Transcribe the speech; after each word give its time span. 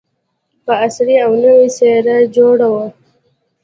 په 0.65 0.73
عصري 0.85 1.15
او 1.25 1.31
نوې 1.43 1.67
څېره 1.77 2.17
جوړه 2.35 2.67
وه. 2.73 2.85